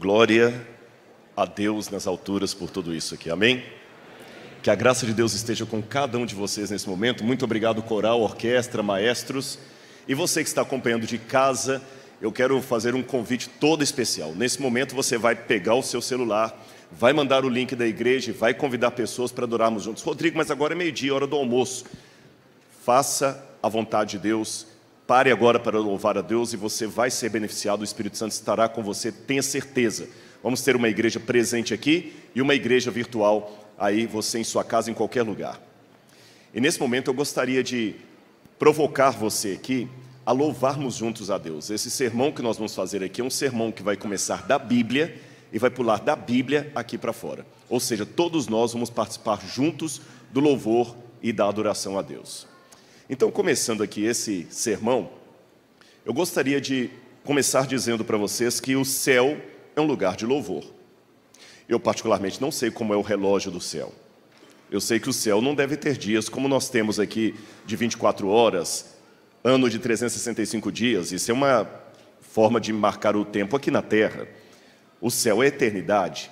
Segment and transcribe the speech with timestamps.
[0.00, 0.66] Glória
[1.36, 3.62] a Deus nas alturas por tudo isso aqui, amém?
[4.62, 7.22] Que a graça de Deus esteja com cada um de vocês nesse momento.
[7.22, 9.58] Muito obrigado, coral, orquestra, maestros.
[10.08, 11.82] E você que está acompanhando de casa,
[12.18, 14.32] eu quero fazer um convite todo especial.
[14.34, 16.58] Nesse momento você vai pegar o seu celular,
[16.90, 20.02] vai mandar o link da igreja vai convidar pessoas para adorarmos juntos.
[20.02, 21.84] Rodrigo, mas agora é meio-dia, hora do almoço.
[22.82, 24.66] Faça a vontade de Deus.
[25.10, 27.80] Pare agora para louvar a Deus e você vai ser beneficiado.
[27.80, 30.08] O Espírito Santo estará com você, tenha certeza.
[30.40, 34.88] Vamos ter uma igreja presente aqui e uma igreja virtual aí, você em sua casa,
[34.88, 35.60] em qualquer lugar.
[36.54, 37.96] E nesse momento eu gostaria de
[38.56, 39.88] provocar você aqui
[40.24, 41.70] a louvarmos juntos a Deus.
[41.70, 45.20] Esse sermão que nós vamos fazer aqui é um sermão que vai começar da Bíblia
[45.52, 47.44] e vai pular da Bíblia aqui para fora.
[47.68, 50.00] Ou seja, todos nós vamos participar juntos
[50.30, 52.49] do louvor e da adoração a Deus.
[53.12, 55.10] Então, começando aqui esse sermão,
[56.06, 56.88] eu gostaria de
[57.24, 59.36] começar dizendo para vocês que o céu
[59.74, 60.64] é um lugar de louvor.
[61.68, 63.92] Eu, particularmente, não sei como é o relógio do céu.
[64.70, 67.34] Eu sei que o céu não deve ter dias como nós temos aqui
[67.66, 68.94] de 24 horas,
[69.42, 71.10] ano de 365 dias.
[71.10, 71.68] Isso é uma
[72.20, 74.28] forma de marcar o tempo aqui na terra.
[75.00, 76.30] O céu é eternidade.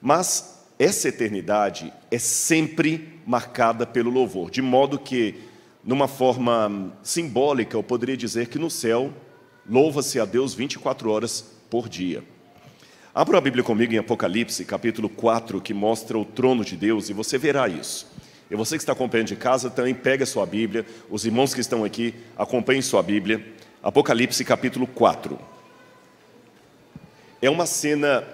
[0.00, 5.52] Mas essa eternidade é sempre marcada pelo louvor, de modo que,
[5.84, 9.12] numa forma simbólica, eu poderia dizer que no céu
[9.68, 12.22] louva-se a Deus 24 horas por dia.
[13.14, 17.12] Abra a Bíblia comigo em Apocalipse, capítulo 4, que mostra o trono de Deus, e
[17.12, 18.12] você verá isso.
[18.50, 20.84] E você que está acompanhando de casa, também pega a sua Bíblia.
[21.10, 23.44] Os irmãos que estão aqui, acompanhem sua Bíblia.
[23.82, 25.38] Apocalipse, capítulo 4.
[27.40, 28.24] É uma cena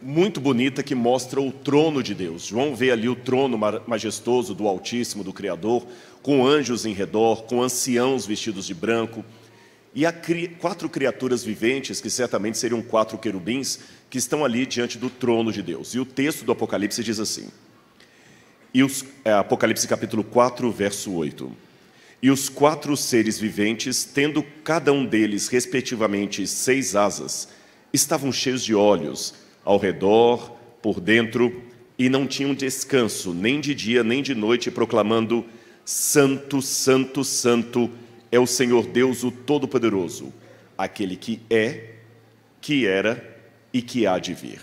[0.00, 2.46] muito bonita que mostra o trono de Deus.
[2.46, 5.86] João vê ali o trono majestoso do Altíssimo, do Criador,
[6.22, 9.24] com anjos em redor, com anciãos vestidos de branco.
[9.94, 10.14] E há
[10.60, 15.62] quatro criaturas viventes, que certamente seriam quatro querubins, que estão ali diante do trono de
[15.62, 15.94] Deus.
[15.94, 17.48] E o texto do Apocalipse diz assim:
[18.72, 21.50] e os, é, Apocalipse capítulo 4, verso 8.
[22.20, 27.48] E os quatro seres viventes, tendo cada um deles, respectivamente, seis asas,
[27.92, 29.34] estavam cheios de olhos,
[29.64, 30.52] ao redor,
[30.82, 31.62] por dentro,
[31.98, 35.44] e não tinham descanso, nem de dia, nem de noite, proclamando:
[35.84, 37.90] Santo, Santo, Santo
[38.30, 40.32] é o Senhor Deus, o Todo-Poderoso,
[40.76, 41.94] aquele que é,
[42.60, 43.36] que era
[43.72, 44.60] e que há de vir.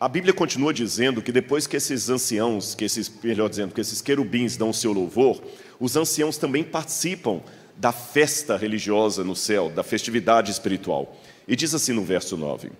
[0.00, 4.00] A Bíblia continua dizendo que depois que esses anciãos, que esses, melhor dizendo, que esses
[4.00, 5.42] querubins dão o seu louvor,
[5.80, 7.40] os anciãos também participam
[7.76, 11.16] da festa religiosa no céu, da festividade espiritual.
[11.48, 12.70] E diz assim no verso 9: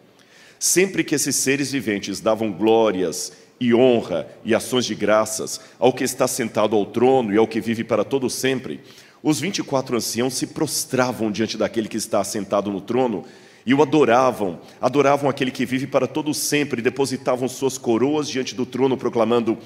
[0.59, 6.05] Sempre que esses seres viventes davam glórias e honra e ações de graças ao que
[6.05, 8.81] está sentado ao trono e ao que vive para todo sempre,
[9.23, 13.25] os 24 anciãos se prostravam diante daquele que está sentado no trono
[13.69, 18.55] e o adoravam, adoravam aquele que vive para todo sempre, e depositavam suas coroas diante
[18.55, 19.59] do trono, proclamando: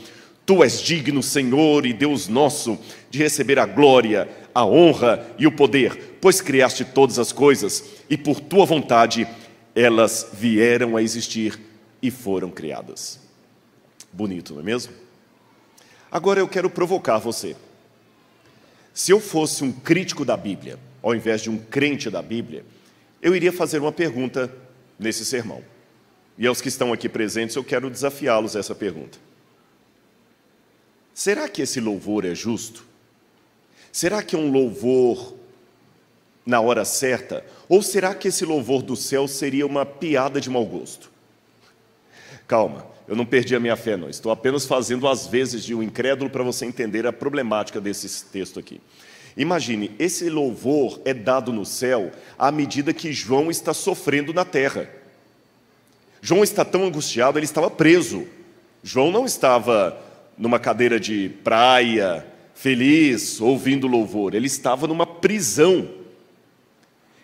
[0.45, 2.77] Tu és digno, Senhor e Deus nosso,
[3.09, 8.17] de receber a glória, a honra e o poder, pois criaste todas as coisas, e
[8.17, 9.25] por tua vontade
[9.75, 11.59] elas vieram a existir
[12.01, 13.21] e foram criadas.
[14.13, 14.93] Bonito, não é mesmo?
[16.11, 17.57] Agora eu quero provocar você.
[18.93, 22.65] Se eu fosse um crítico da Bíblia, ao invés de um crente da Bíblia,
[23.23, 24.53] eu iria fazer uma pergunta
[24.99, 25.65] nesse sermão.
[26.37, 29.19] E aos que estão aqui presentes, eu quero desafiá-los a essa pergunta.
[31.15, 32.85] Será que esse louvor é justo?
[33.91, 35.35] Será que é um louvor
[36.45, 37.45] na hora certa?
[37.73, 41.11] Ou será que esse louvor do céu seria uma piada de mau gosto?
[42.47, 44.11] Calma, eu não perdi a minha fé, não.
[44.11, 48.61] Estou apenas fazendo as vezes de um incrédulo para você entender a problemática desse texto
[48.61, 48.79] aqui.
[49.39, 54.91] Imagine, esse louvor é dado no céu à medida que João está sofrendo na terra.
[56.21, 58.27] João está tão angustiado, ele estava preso.
[58.83, 59.99] João não estava
[60.37, 62.23] numa cadeira de praia,
[62.55, 66.02] feliz, ouvindo louvor, ele estava numa prisão.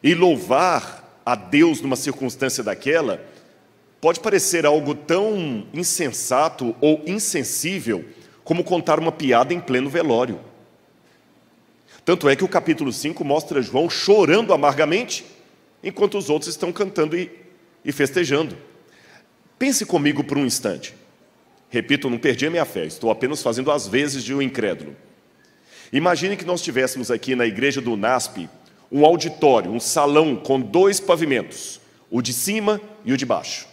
[0.03, 3.23] E louvar a Deus numa circunstância daquela
[4.01, 8.05] pode parecer algo tão insensato ou insensível
[8.45, 10.41] como contar uma piada em pleno velório.
[12.05, 15.27] Tanto é que o capítulo 5 mostra João chorando amargamente,
[15.83, 17.31] enquanto os outros estão cantando e,
[17.85, 18.57] e festejando.
[19.59, 20.95] Pense comigo por um instante.
[21.69, 24.97] Repito, não perdi a minha fé, estou apenas fazendo as vezes de um incrédulo.
[25.93, 28.49] Imagine que nós tivéssemos aqui na igreja do NASP
[28.91, 31.81] um auditório, um salão com dois pavimentos,
[32.11, 33.67] o de cima e o de baixo.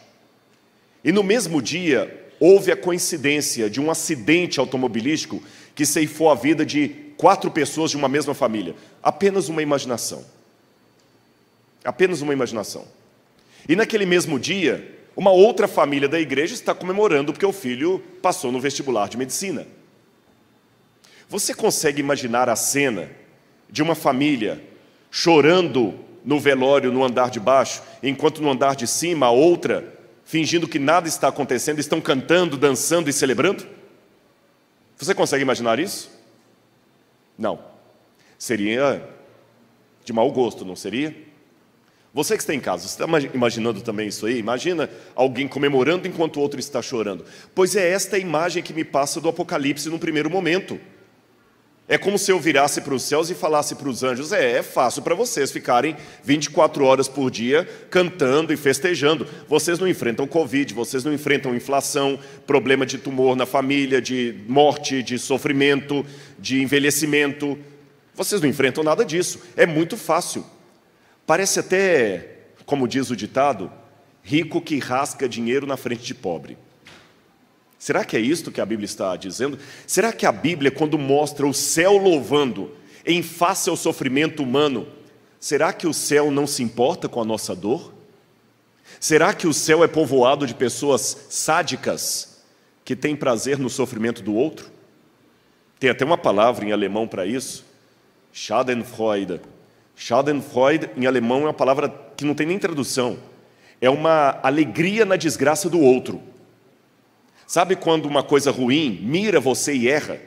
[1.03, 5.41] E no mesmo dia houve a coincidência de um acidente automobilístico
[5.73, 8.75] que ceifou a vida de quatro pessoas de uma mesma família.
[9.01, 10.25] Apenas uma imaginação.
[11.83, 12.85] Apenas uma imaginação.
[13.67, 18.51] E naquele mesmo dia, uma outra família da igreja está comemorando porque o filho passou
[18.51, 19.65] no vestibular de medicina.
[21.29, 23.09] Você consegue imaginar a cena
[23.69, 24.61] de uma família
[25.17, 25.93] chorando
[26.25, 30.77] no velório no andar de baixo, enquanto no andar de cima a outra, fingindo que
[30.77, 33.65] nada está acontecendo, estão cantando, dançando e celebrando?
[34.97, 36.11] Você consegue imaginar isso?
[37.37, 37.59] Não.
[38.37, 39.07] Seria
[40.03, 41.15] de mau gosto, não seria?
[42.13, 44.37] Você que está em casa, você está imaginando também isso aí?
[44.37, 47.23] Imagina alguém comemorando enquanto o outro está chorando.
[47.53, 50.77] Pois é esta a imagem que me passa do Apocalipse no primeiro momento.
[51.87, 54.63] É como se eu virasse para os céus e falasse para os anjos: é, é
[54.63, 59.27] fácil para vocês ficarem 24 horas por dia cantando e festejando.
[59.47, 65.03] Vocês não enfrentam Covid, vocês não enfrentam inflação, problema de tumor na família, de morte,
[65.03, 66.03] de sofrimento,
[66.39, 67.57] de envelhecimento.
[68.15, 69.41] Vocês não enfrentam nada disso.
[69.55, 70.43] É muito fácil.
[71.27, 72.29] Parece até,
[72.65, 73.71] como diz o ditado,
[74.23, 76.57] rico que rasca dinheiro na frente de pobre.
[77.85, 79.59] Será que é isto que a Bíblia está dizendo?
[79.85, 82.71] Será que a Bíblia, quando mostra o céu louvando
[83.05, 84.87] em face ao sofrimento humano,
[85.39, 87.93] será que o céu não se importa com a nossa dor?
[88.99, 92.43] Será que o céu é povoado de pessoas sádicas
[92.83, 94.71] que têm prazer no sofrimento do outro?
[95.79, 97.63] Tem até uma palavra em alemão para isso,
[98.33, 99.41] Schadenfreude.
[99.95, 103.19] Schadenfreude em alemão é uma palavra que não tem nem tradução.
[103.79, 106.33] É uma alegria na desgraça do outro.
[107.47, 110.19] Sabe quando uma coisa ruim mira você e erra?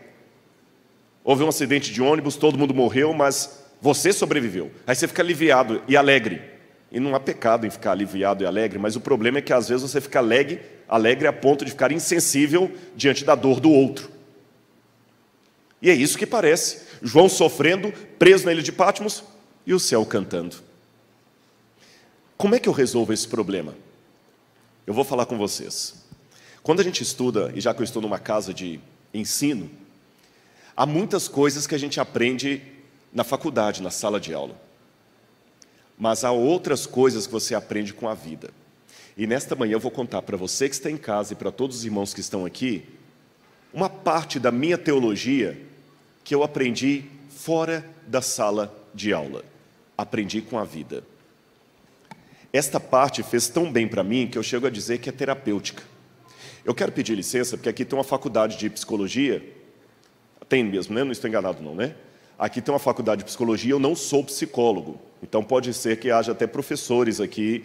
[1.25, 4.71] Houve um acidente de ônibus, todo mundo morreu, mas você sobreviveu.
[4.87, 6.41] Aí você fica aliviado e alegre.
[6.91, 9.69] E não há pecado em ficar aliviado e alegre, mas o problema é que às
[9.69, 14.11] vezes você fica alegre, alegre a ponto de ficar insensível diante da dor do outro.
[15.83, 16.89] E é isso que parece.
[17.03, 19.23] João sofrendo, preso na ilha de Patmos
[19.67, 20.57] e o céu cantando.
[22.37, 23.75] Como é que eu resolvo esse problema?
[24.87, 26.08] Eu vou falar com vocês.
[26.69, 28.79] Quando a gente estuda, e já que eu estou numa casa de
[29.15, 29.71] ensino,
[30.77, 32.61] há muitas coisas que a gente aprende
[33.11, 34.55] na faculdade, na sala de aula.
[35.97, 38.51] Mas há outras coisas que você aprende com a vida.
[39.17, 41.79] E nesta manhã eu vou contar para você que está em casa e para todos
[41.79, 42.85] os irmãos que estão aqui,
[43.73, 45.59] uma parte da minha teologia
[46.23, 49.43] que eu aprendi fora da sala de aula.
[49.97, 51.03] Aprendi com a vida.
[52.53, 55.97] Esta parte fez tão bem para mim que eu chego a dizer que é terapêutica.
[56.65, 59.43] Eu quero pedir licença, porque aqui tem uma faculdade de psicologia.
[60.49, 61.05] Tem mesmo, né?
[61.05, 61.95] Não estou enganado, não, né?
[62.39, 65.01] Aqui tem uma faculdade de psicologia, eu não sou psicólogo.
[65.23, 67.65] Então pode ser que haja até professores aqui,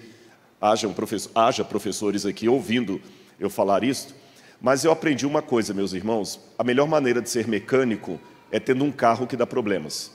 [0.60, 3.00] haja, um professor, haja professores aqui ouvindo
[3.40, 4.16] eu falar isso.
[4.60, 8.20] Mas eu aprendi uma coisa, meus irmãos: a melhor maneira de ser mecânico
[8.52, 10.12] é tendo um carro que dá problemas.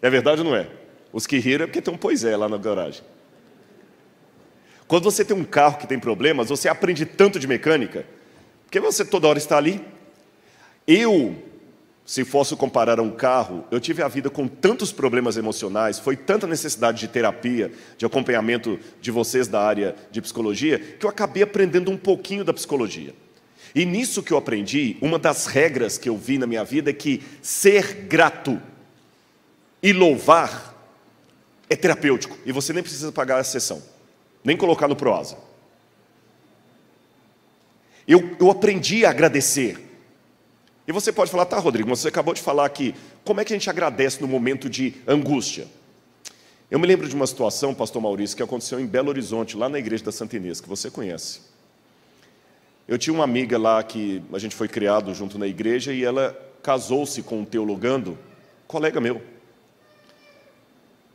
[0.00, 0.68] É verdade ou não é?
[1.12, 3.02] Os que riram é porque tem um pois é lá na garagem.
[4.88, 8.06] Quando você tem um carro que tem problemas, você aprende tanto de mecânica,
[8.64, 9.84] porque você toda hora está ali.
[10.86, 11.34] Eu,
[12.04, 16.16] se fosse comparar a um carro, eu tive a vida com tantos problemas emocionais, foi
[16.16, 21.42] tanta necessidade de terapia, de acompanhamento de vocês da área de psicologia, que eu acabei
[21.42, 23.12] aprendendo um pouquinho da psicologia.
[23.74, 26.94] E nisso que eu aprendi, uma das regras que eu vi na minha vida é
[26.94, 28.62] que ser grato
[29.82, 30.74] e louvar
[31.68, 33.95] é terapêutico, e você nem precisa pagar a sessão
[34.46, 35.36] nem colocar no prosa.
[38.06, 39.76] Eu, eu aprendi a agradecer.
[40.86, 43.56] E você pode falar, tá, Rodrigo, você acabou de falar que como é que a
[43.56, 45.66] gente agradece no momento de angústia?
[46.70, 49.80] Eu me lembro de uma situação, pastor Maurício, que aconteceu em Belo Horizonte, lá na
[49.80, 51.40] igreja da Santa Inês, que você conhece.
[52.86, 56.40] Eu tinha uma amiga lá que a gente foi criado junto na igreja e ela
[56.62, 58.16] casou-se com um teologando,
[58.68, 59.20] colega meu.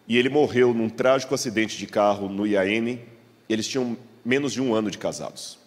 [0.06, 3.00] E ele morreu num trágico acidente de carro no IAN,
[3.54, 5.60] eles tinham menos de um ano de casados.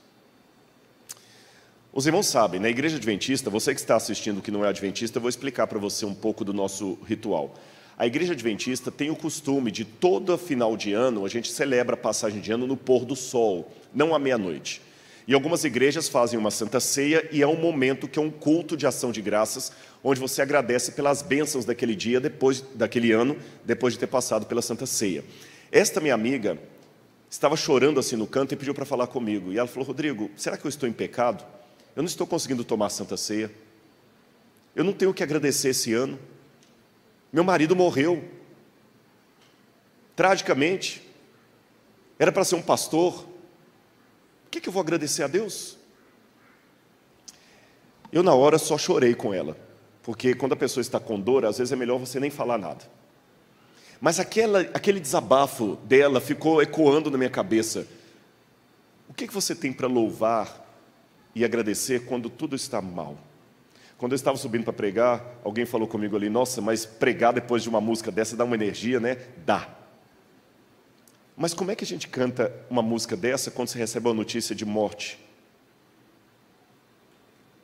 [1.92, 5.20] Os irmãos sabem, na igreja adventista, você que está assistindo que não é adventista, eu
[5.20, 7.54] vou explicar para você um pouco do nosso ritual.
[7.96, 11.96] A igreja adventista tem o costume de todo final de ano a gente celebra a
[11.96, 14.82] passagem de ano no pôr do sol, não à meia-noite.
[15.26, 18.76] E algumas igrejas fazem uma santa ceia e é um momento que é um culto
[18.76, 19.72] de ação de graças,
[20.02, 24.60] onde você agradece pelas bênçãos daquele dia, depois daquele ano, depois de ter passado pela
[24.60, 25.24] santa ceia.
[25.70, 26.58] Esta minha amiga,
[27.34, 29.52] estava chorando assim no canto e pediu para falar comigo.
[29.52, 31.44] E ela falou: Rodrigo, será que eu estou em pecado?
[31.96, 33.50] Eu não estou conseguindo tomar a Santa Ceia.
[34.74, 36.18] Eu não tenho que agradecer esse ano.
[37.32, 38.22] Meu marido morreu.
[40.14, 41.02] Tragicamente.
[42.18, 43.24] Era para ser um pastor.
[44.46, 45.76] O que, que eu vou agradecer a Deus?
[48.12, 49.56] Eu, na hora, só chorei com ela.
[50.04, 52.84] Porque quando a pessoa está com dor, às vezes é melhor você nem falar nada.
[54.04, 57.88] Mas aquela, aquele desabafo dela ficou ecoando na minha cabeça.
[59.08, 60.62] O que, que você tem para louvar
[61.34, 63.16] e agradecer quando tudo está mal?
[63.96, 67.70] Quando eu estava subindo para pregar, alguém falou comigo ali: Nossa, mas pregar depois de
[67.70, 69.16] uma música dessa dá uma energia, né?
[69.46, 69.74] Dá.
[71.34, 74.54] Mas como é que a gente canta uma música dessa quando você recebe uma notícia
[74.54, 75.18] de morte?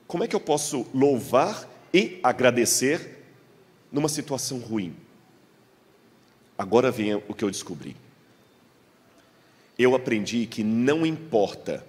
[0.06, 3.26] Como é que eu posso louvar e agradecer
[3.92, 4.97] numa situação ruim?
[6.61, 7.97] Agora vem o que eu descobri.
[9.79, 11.83] Eu aprendi que não importa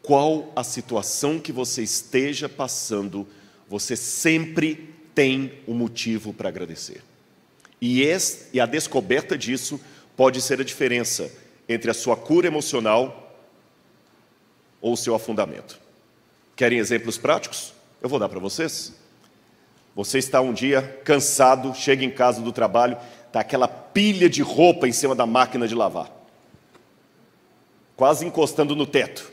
[0.00, 3.26] qual a situação que você esteja passando,
[3.68, 7.02] você sempre tem um motivo para agradecer.
[7.80, 9.80] E, esse, e a descoberta disso
[10.16, 11.28] pode ser a diferença
[11.68, 13.36] entre a sua cura emocional
[14.80, 15.80] ou o seu afundamento.
[16.54, 17.74] Querem exemplos práticos?
[18.00, 18.94] Eu vou dar para vocês.
[19.96, 22.96] Você está um dia cansado, chega em casa do trabalho,
[23.30, 26.10] está aquela pilha de roupa em cima da máquina de lavar,
[27.96, 29.30] quase encostando no teto.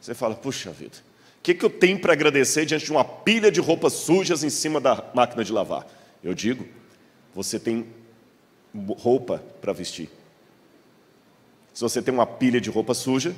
[0.00, 0.96] Você fala, puxa vida,
[1.38, 4.50] o que, que eu tenho para agradecer diante de uma pilha de roupas sujas em
[4.50, 5.84] cima da máquina de lavar?
[6.22, 6.66] Eu digo,
[7.34, 7.86] você tem
[8.98, 10.08] roupa para vestir.
[11.72, 13.34] Se você tem uma pilha de roupa suja,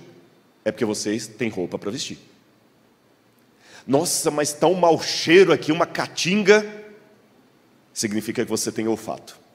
[0.62, 2.19] é porque vocês têm roupa para vestir.
[3.87, 6.85] Nossa, mas está um mau cheiro aqui, uma caatinga.
[7.95, 9.46] Significa que você tem olfato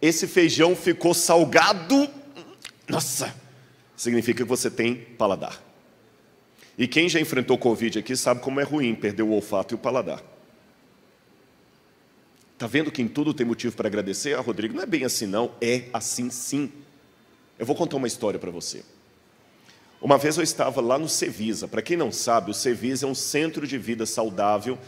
[0.00, 2.08] esse feijão ficou salgado,
[2.88, 3.34] nossa,
[3.96, 5.62] significa que você tem paladar.
[6.76, 9.78] E quem já enfrentou Covid aqui sabe como é ruim perder o olfato e o
[9.78, 10.22] paladar.
[12.54, 14.36] Está vendo que em tudo tem motivo para agradecer?
[14.36, 16.72] Ah, Rodrigo, não é bem assim não, é assim sim.
[17.58, 18.84] Eu vou contar uma história para você.
[20.00, 21.66] Uma vez eu estava lá no Cevisa.
[21.66, 24.78] Para quem não sabe, o Cevisa é um centro de vida saudável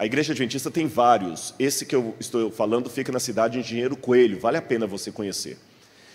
[0.00, 1.54] a Igreja Adventista tem vários.
[1.58, 5.12] Esse que eu estou falando fica na cidade de Engenheiro Coelho, vale a pena você
[5.12, 5.58] conhecer.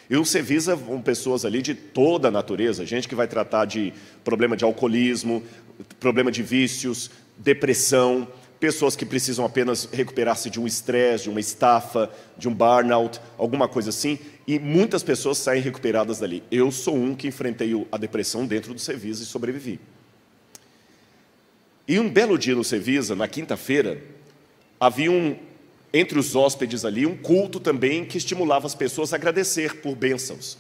[0.10, 3.94] E o Cevisa vão pessoas ali de toda a natureza, gente que vai tratar de
[4.24, 5.44] problema de alcoolismo,
[6.00, 8.28] problema de vícios, depressão,
[8.60, 13.68] pessoas que precisam apenas recuperar-se de um estresse, de uma estafa, de um burnout, alguma
[13.68, 16.42] coisa assim, e muitas pessoas saem recuperadas dali.
[16.50, 19.80] Eu sou um que enfrentei a depressão dentro do Cevisa e sobrevivi.
[21.88, 24.02] E um belo dia no Cevisa, na quinta-feira,
[24.80, 25.38] havia um,
[25.94, 30.58] entre os hóspedes ali um culto também que estimulava as pessoas a agradecer por bênçãos.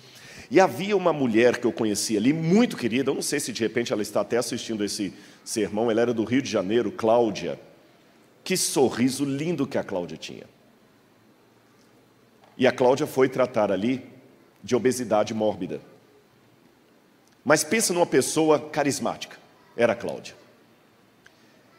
[0.51, 3.62] E havia uma mulher que eu conhecia ali, muito querida, eu não sei se de
[3.62, 5.12] repente ela está até assistindo esse
[5.44, 7.60] sermão, ela era do Rio de Janeiro, Cláudia.
[8.44, 10.44] Que sorriso lindo que a Cláudia tinha.
[12.55, 14.05] E a Cláudia foi tratar ali
[14.63, 15.82] de obesidade mórbida.
[17.44, 19.38] Mas pensa numa pessoa carismática,
[19.75, 20.44] era a Cláudia.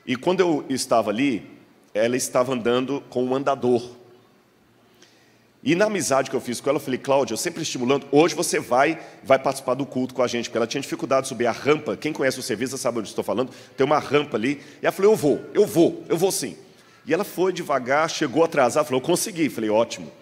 [0.07, 1.51] E quando eu estava ali,
[1.93, 3.97] ela estava andando com um andador.
[5.63, 8.37] E na amizade que eu fiz com ela, eu falei, Cláudia, eu sempre estimulando, hoje
[8.37, 11.47] você vai vai participar do culto com a gente, porque ela tinha dificuldade de subir
[11.47, 11.97] a rampa.
[11.97, 13.51] Quem conhece o serviço sabe onde estou falando.
[13.77, 14.61] Tem uma rampa ali.
[14.81, 16.57] E ela falou, eu vou, eu vou, eu vou sim.
[17.05, 19.49] E ela foi devagar, chegou atrasada, falou, eu consegui.
[19.49, 20.13] Falei, ótimo.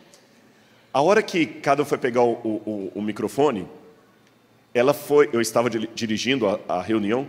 [0.92, 3.68] A hora que cada um foi pegar o, o, o microfone,
[4.72, 7.28] ela foi, eu estava dirigindo a, a reunião,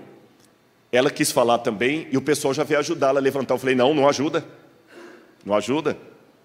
[0.95, 3.55] ela quis falar também e o pessoal já veio ajudá-la a levantar.
[3.55, 4.45] Eu falei: não, não ajuda.
[5.43, 5.97] Não ajuda.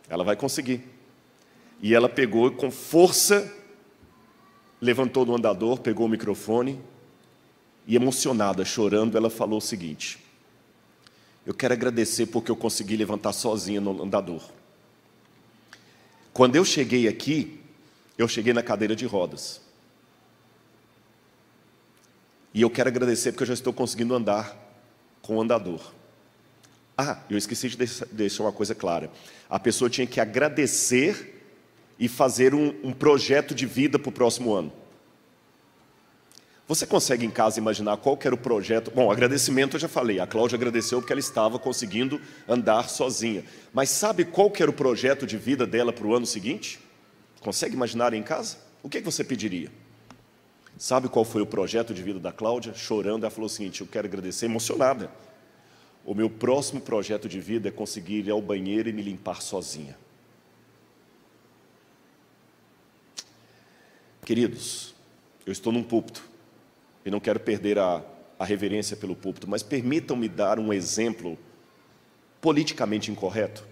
[0.09, 0.83] Ela vai conseguir.
[1.83, 3.52] E ela pegou com força,
[4.80, 6.80] levantou do andador, pegou o microfone
[7.87, 10.19] e, emocionada, chorando, ela falou o seguinte:
[11.47, 14.42] Eu quero agradecer porque eu consegui levantar sozinha no andador.
[16.33, 17.61] Quando eu cheguei aqui,
[18.16, 19.61] eu cheguei na cadeira de rodas.
[22.52, 24.57] E eu quero agradecer porque eu já estou conseguindo andar
[25.23, 25.92] com o andador.
[26.97, 27.78] Ah, eu esqueci de
[28.12, 29.11] deixar uma coisa clara.
[29.49, 31.42] A pessoa tinha que agradecer
[31.99, 34.73] e fazer um, um projeto de vida para o próximo ano.
[36.66, 38.92] Você consegue em casa imaginar qual era o projeto?
[38.92, 40.21] Bom, agradecimento eu já falei.
[40.21, 43.45] A Cláudia agradeceu porque ela estava conseguindo andar sozinha.
[43.73, 46.78] Mas sabe qual era o projeto de vida dela para o ano seguinte?
[47.40, 48.59] Consegue imaginar em casa?
[48.83, 49.69] O que você pediria?
[50.80, 52.72] Sabe qual foi o projeto de vida da Cláudia?
[52.72, 55.10] Chorando, ela falou o seguinte: Eu quero agradecer, emocionada.
[56.06, 59.94] O meu próximo projeto de vida é conseguir ir ao banheiro e me limpar sozinha.
[64.25, 64.94] Queridos,
[65.44, 66.25] eu estou num púlpito
[67.04, 68.02] e não quero perder a,
[68.38, 71.37] a reverência pelo púlpito, mas permitam-me dar um exemplo
[72.40, 73.62] politicamente incorreto.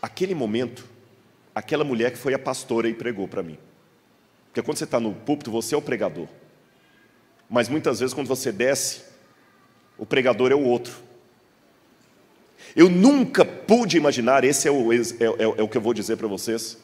[0.00, 0.90] Aquele momento
[1.54, 3.58] aquela mulher que foi a pastora e pregou para mim.
[4.46, 6.28] Porque quando você está no púlpito, você é o pregador.
[7.48, 9.02] Mas muitas vezes, quando você desce,
[9.98, 10.94] o pregador é o outro.
[12.74, 16.16] Eu nunca pude imaginar, esse é o, é, é, é o que eu vou dizer
[16.16, 16.78] para vocês,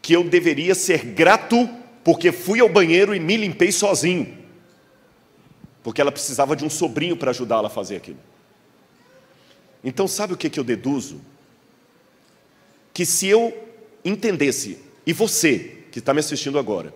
[0.00, 1.68] que eu deveria ser grato
[2.02, 4.36] porque fui ao banheiro e me limpei sozinho.
[5.82, 8.18] Porque ela precisava de um sobrinho para ajudá-la a fazer aquilo.
[9.82, 11.20] Então, sabe o que, que eu deduzo?
[12.92, 13.52] Que se eu
[14.04, 16.92] entendesse, e você que está me assistindo agora,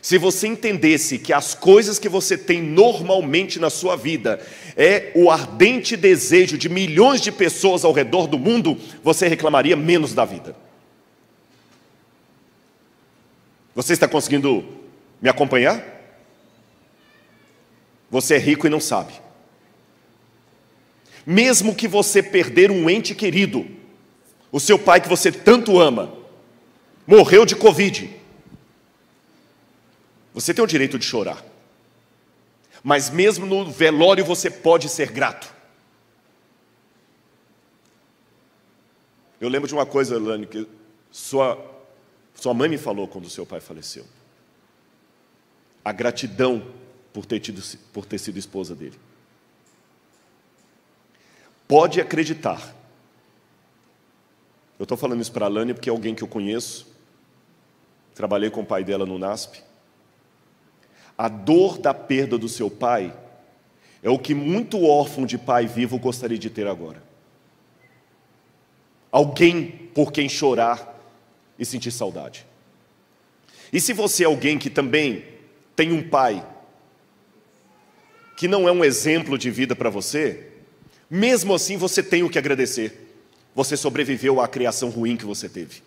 [0.00, 4.40] se você entendesse que as coisas que você tem normalmente na sua vida
[4.76, 10.14] é o ardente desejo de milhões de pessoas ao redor do mundo, você reclamaria menos
[10.14, 10.54] da vida.
[13.74, 14.64] Você está conseguindo
[15.20, 15.84] me acompanhar?
[18.10, 19.12] Você é rico e não sabe.
[21.26, 23.66] Mesmo que você perder um ente querido,
[24.50, 26.17] o seu pai que você tanto ama,
[27.08, 28.14] morreu de Covid.
[30.34, 31.42] Você tem o direito de chorar.
[32.84, 35.52] Mas mesmo no velório você pode ser grato.
[39.40, 40.68] Eu lembro de uma coisa, Elane, que
[41.10, 41.58] sua,
[42.34, 44.04] sua mãe me falou quando seu pai faleceu.
[45.82, 46.74] A gratidão
[47.12, 48.98] por ter, tido, por ter sido esposa dele.
[51.66, 52.74] Pode acreditar.
[54.78, 56.97] Eu estou falando isso para a Lani porque é alguém que eu conheço.
[58.18, 59.62] Trabalhei com o pai dela no NASP.
[61.16, 63.16] A dor da perda do seu pai
[64.02, 67.00] é o que muito órfão de pai vivo gostaria de ter agora.
[69.12, 71.00] Alguém por quem chorar
[71.56, 72.44] e sentir saudade.
[73.72, 75.24] E se você é alguém que também
[75.76, 76.44] tem um pai
[78.36, 80.48] que não é um exemplo de vida para você,
[81.08, 83.14] mesmo assim você tem o que agradecer.
[83.54, 85.86] Você sobreviveu à criação ruim que você teve.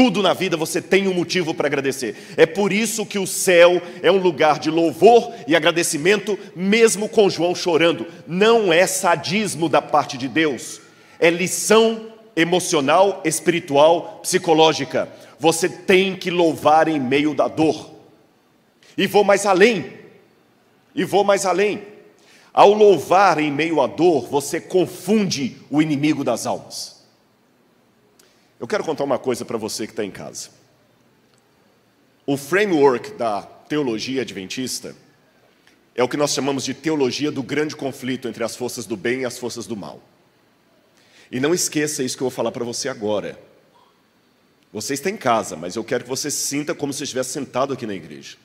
[0.00, 2.16] Tudo na vida você tem um motivo para agradecer.
[2.34, 7.28] É por isso que o céu é um lugar de louvor e agradecimento, mesmo com
[7.28, 8.06] João chorando.
[8.26, 10.80] Não é sadismo da parte de Deus,
[11.18, 15.06] é lição emocional, espiritual, psicológica.
[15.38, 17.90] Você tem que louvar em meio da dor.
[18.96, 19.84] E vou mais além.
[20.94, 21.82] E vou mais além.
[22.54, 26.99] Ao louvar em meio à dor, você confunde o inimigo das almas.
[28.60, 30.50] Eu quero contar uma coisa para você que está em casa.
[32.26, 34.94] O framework da teologia adventista
[35.94, 39.22] é o que nós chamamos de teologia do grande conflito entre as forças do bem
[39.22, 40.02] e as forças do mal.
[41.32, 43.40] E não esqueça isso que eu vou falar para você agora.
[44.74, 47.72] Você está em casa, mas eu quero que você se sinta como se estivesse sentado
[47.72, 48.36] aqui na igreja.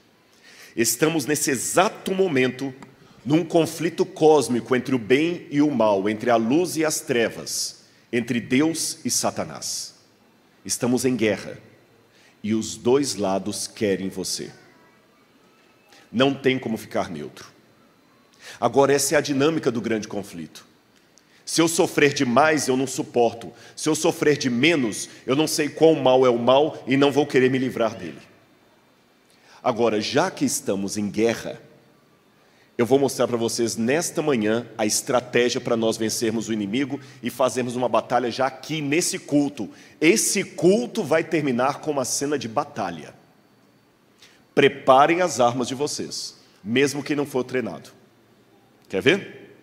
[0.78, 2.74] Estamos nesse exato momento
[3.26, 7.84] num conflito cósmico entre o bem e o mal, entre a luz e as trevas,
[8.14, 9.95] entre Deus e Satanás.
[10.66, 11.60] Estamos em guerra
[12.44, 14.52] e os dois lados querem você.
[16.12, 17.48] Não tem como ficar neutro.
[18.60, 20.66] Agora, essa é a dinâmica do grande conflito.
[21.46, 23.54] Se eu sofrer demais, eu não suporto.
[23.76, 27.12] Se eu sofrer de menos, eu não sei quão mal é o mal e não
[27.12, 28.22] vou querer me livrar dele.
[29.64, 31.62] Agora, já que estamos em guerra,
[32.78, 37.30] eu vou mostrar para vocês nesta manhã a estratégia para nós vencermos o inimigo e
[37.30, 39.70] fazermos uma batalha já aqui nesse culto.
[40.02, 43.14] Esse culto vai terminar com uma cena de batalha.
[44.54, 47.92] Preparem as armas de vocês, mesmo que não for treinado.
[48.90, 49.58] Quer ver?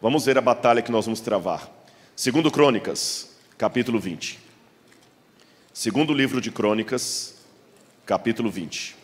[0.00, 1.68] Vamos ver a batalha que nós vamos travar.
[2.14, 4.38] Segundo Crônicas, capítulo 20.
[5.72, 7.34] Segundo livro de Crônicas,
[8.06, 9.01] capítulo 20.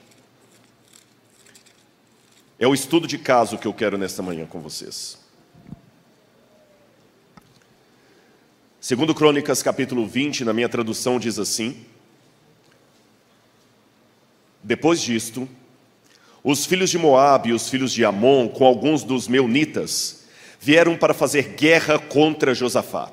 [2.60, 5.16] É o estudo de caso que eu quero nesta manhã com vocês.
[8.80, 11.76] Segundo Crônicas, capítulo 20, na minha tradução diz assim:
[14.60, 15.48] Depois disto,
[16.42, 20.24] os filhos de Moabe e os filhos de Amon, com alguns dos meunitas,
[20.58, 23.12] vieram para fazer guerra contra Josafá.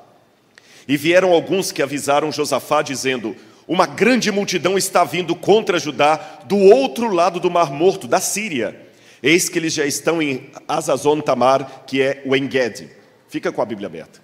[0.88, 3.36] E vieram alguns que avisaram Josafá, dizendo:
[3.68, 8.85] Uma grande multidão está vindo contra Judá do outro lado do Mar Morto, da Síria
[9.26, 12.88] Eis que eles já estão em Azazon Tamar, que é o Engedi.
[13.28, 14.22] Fica com a Bíblia aberta.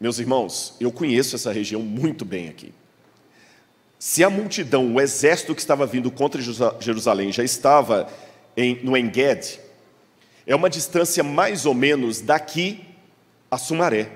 [0.00, 2.72] Meus irmãos, eu conheço essa região muito bem aqui.
[3.98, 6.40] Se a multidão, o exército que estava vindo contra
[6.80, 8.10] Jerusalém já estava
[8.56, 9.60] em, no Engedi,
[10.46, 12.82] é uma distância mais ou menos daqui
[13.50, 14.10] a Sumaré.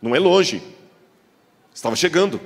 [0.00, 0.62] Não é longe.
[1.74, 2.40] Estava chegando.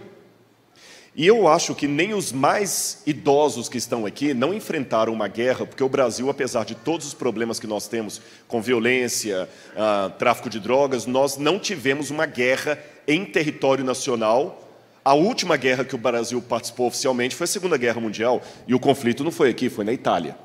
[1.19, 5.67] E eu acho que nem os mais idosos que estão aqui não enfrentaram uma guerra,
[5.67, 10.49] porque o Brasil, apesar de todos os problemas que nós temos com violência, uh, tráfico
[10.49, 14.63] de drogas, nós não tivemos uma guerra em território nacional.
[15.05, 18.79] A última guerra que o Brasil participou oficialmente foi a Segunda Guerra Mundial, e o
[18.79, 20.39] conflito não foi aqui, foi na Itália.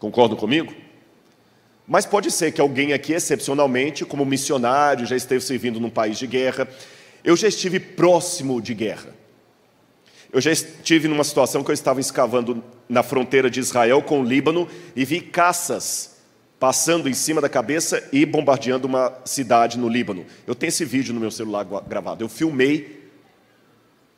[0.00, 0.74] Concordam comigo?
[1.86, 6.26] Mas pode ser que alguém aqui, excepcionalmente, como missionário, já esteve servindo num país de
[6.26, 6.66] guerra.
[7.22, 9.15] Eu já estive próximo de guerra.
[10.36, 14.22] Eu já estive numa situação que eu estava escavando na fronteira de Israel com o
[14.22, 16.18] Líbano e vi caças
[16.60, 20.26] passando em cima da cabeça e bombardeando uma cidade no Líbano.
[20.46, 22.22] Eu tenho esse vídeo no meu celular gravado.
[22.22, 23.08] Eu filmei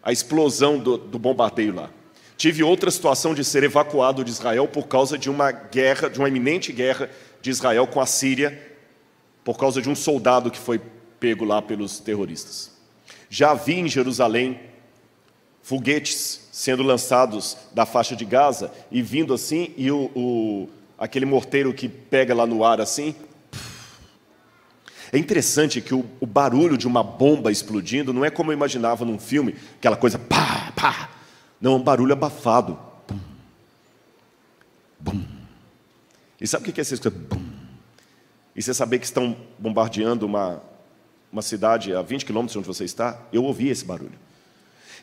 [0.02, 1.88] a explosão do, do bombardeio lá.
[2.36, 6.26] Tive outra situação de ser evacuado de Israel por causa de uma guerra, de uma
[6.28, 7.08] iminente guerra
[7.40, 8.60] de Israel com a Síria,
[9.44, 10.80] por causa de um soldado que foi
[11.20, 12.72] pego lá pelos terroristas.
[13.30, 14.67] Já vi em Jerusalém
[15.68, 21.74] foguetes sendo lançados da faixa de Gaza e vindo assim, e o, o aquele morteiro
[21.74, 23.14] que pega lá no ar assim.
[25.12, 29.04] É interessante que o, o, barulho de uma bomba explodindo não é como eu imaginava
[29.04, 31.10] num filme, aquela coisa pá, pá.
[31.60, 32.78] Não, é um barulho abafado.
[33.06, 33.20] Bum,
[34.98, 35.24] bum.
[36.40, 36.94] E sabe o que é isso?
[38.56, 40.62] E você saber que estão bombardeando uma,
[41.30, 43.20] uma cidade a 20 quilômetros de onde você está?
[43.30, 44.27] Eu ouvi esse barulho.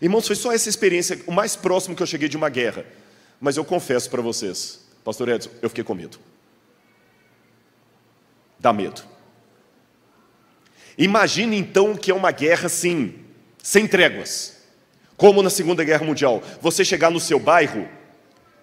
[0.01, 2.85] Irmãos, foi só essa experiência, o mais próximo que eu cheguei de uma guerra.
[3.39, 6.17] Mas eu confesso para vocês, Pastor Edson, eu fiquei com medo.
[8.59, 9.03] Dá medo.
[10.97, 13.15] Imagine então que é uma guerra, sim,
[13.61, 14.55] sem tréguas.
[15.17, 16.41] Como na Segunda Guerra Mundial.
[16.61, 17.87] Você chegar no seu bairro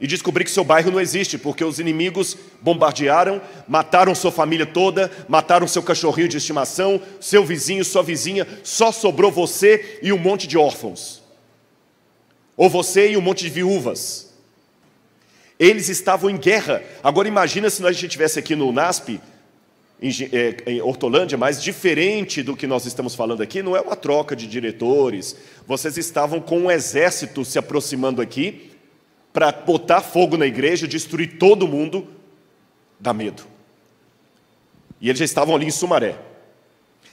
[0.01, 5.11] e descobrir que seu bairro não existe, porque os inimigos bombardearam, mataram sua família toda,
[5.29, 10.49] mataram seu cachorrinho de estimação, seu vizinho, sua vizinha, só sobrou você e um monte
[10.49, 11.22] de órfãos.
[12.57, 14.33] Ou você e um monte de viúvas.
[15.59, 16.83] Eles estavam em guerra.
[17.03, 19.21] Agora imagina se nós estivesse aqui no NASP,
[20.01, 23.95] em, é, em Hortolândia, mas diferente do que nós estamos falando aqui, não é uma
[23.95, 25.37] troca de diretores.
[25.67, 28.73] Vocês estavam com um exército se aproximando aqui,
[29.33, 32.07] para botar fogo na igreja, destruir todo mundo,
[33.01, 33.45] dá medo.
[35.01, 36.17] E eles já estavam ali em Sumaré.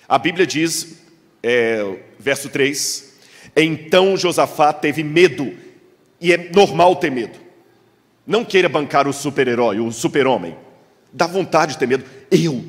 [0.08, 0.98] A Bíblia diz,
[1.42, 3.09] é, verso 3:
[3.62, 5.54] Então Josafá teve medo,
[6.22, 7.38] e é normal ter medo.
[8.26, 10.56] Não queira bancar o super-herói, o super-homem.
[11.12, 12.06] Dá vontade de ter medo.
[12.32, 12.64] Eu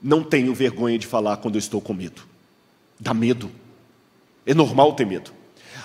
[0.00, 2.22] não tenho vergonha de falar quando eu estou com medo.
[2.98, 3.50] Dá medo.
[4.46, 5.32] É normal ter medo.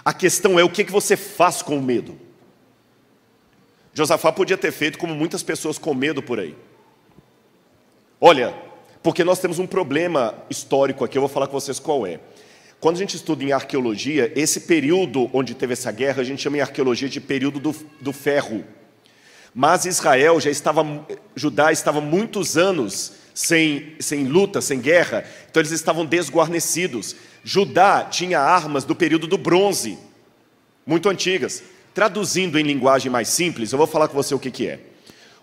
[0.03, 2.17] A questão é o que você faz com o medo.
[3.93, 6.55] Josafá podia ter feito como muitas pessoas com medo por aí.
[8.21, 8.53] Olha,
[9.01, 12.19] porque nós temos um problema histórico aqui, eu vou falar com vocês qual é.
[12.85, 16.57] Quando a gente estuda em arqueologia, esse período onde teve essa guerra, a gente chama
[16.57, 18.63] em arqueologia de período do, do ferro.
[19.55, 20.85] Mas Israel já estava,
[21.35, 27.15] Judá estava muitos anos sem, sem luta, sem guerra, então eles estavam desguarnecidos.
[27.43, 29.97] Judá tinha armas do período do bronze,
[30.85, 31.63] muito antigas.
[31.91, 34.79] Traduzindo em linguagem mais simples, eu vou falar com você o que, que é.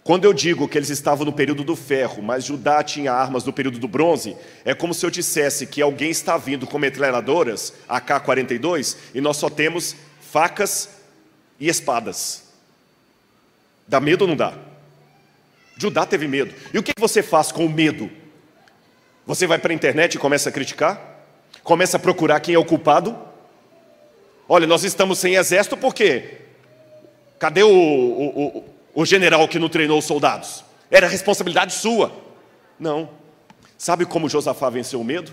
[0.04, 3.52] Quando eu digo que eles estavam no período do ferro, mas Judá tinha armas do
[3.52, 8.96] período do bronze, é como se eu dissesse que alguém está vindo com metralhadoras AK-42
[9.14, 10.88] e nós só temos facas
[11.60, 12.42] e espadas.
[13.86, 14.54] Dá medo ou não dá?
[15.76, 16.52] Judá teve medo.
[16.74, 18.10] E o que você faz com o medo?
[19.24, 21.00] Você vai para a internet e começa a criticar?
[21.62, 23.16] Começa a procurar quem é o culpado?
[24.48, 26.38] Olha, nós estamos sem exército por quê?
[27.38, 30.64] Cadê o, o, o, o general que não treinou os soldados?
[30.90, 32.12] Era responsabilidade sua.
[32.78, 33.08] Não.
[33.78, 35.32] Sabe como Josafá venceu o medo?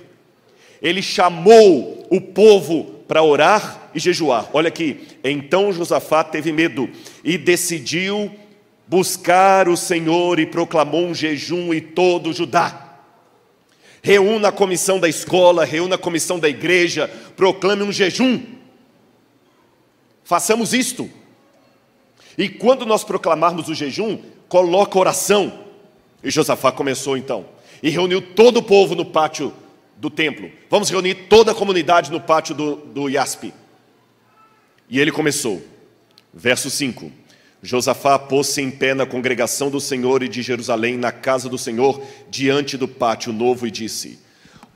[0.81, 4.49] Ele chamou o povo para orar e jejuar.
[4.53, 5.07] Olha aqui.
[5.23, 6.89] Então Josafá teve medo
[7.23, 8.31] e decidiu
[8.87, 12.87] buscar o Senhor e proclamou um jejum e todo Judá.
[14.01, 18.41] Reúna a comissão da escola, reúna a comissão da igreja, proclame um jejum.
[20.23, 21.09] Façamos isto.
[22.39, 25.65] E quando nós proclamarmos o jejum, coloca oração.
[26.23, 27.45] E Josafá começou então.
[27.83, 29.53] E reuniu todo o povo no pátio
[29.97, 30.49] do templo.
[30.69, 33.53] Vamos reunir toda a comunidade no pátio do, do Iaspe.
[34.89, 35.61] E ele começou.
[36.33, 37.11] Verso 5.
[37.61, 42.01] Josafá pôs-se em pé na congregação do Senhor e de Jerusalém, na casa do Senhor,
[42.29, 44.17] diante do pátio novo, e disse: